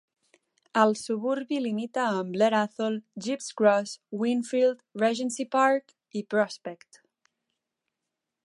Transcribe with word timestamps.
El 0.83 0.93
suburbi 1.01 1.59
limita 1.65 2.05
amb 2.21 2.33
Blair 2.37 2.57
Athol, 2.61 2.97
Gepps 3.27 3.51
Cross, 3.61 3.95
Wingfield, 4.23 4.83
Regency 5.05 5.49
Park 5.57 5.95
i 6.21 6.25
Prospect. 6.37 7.03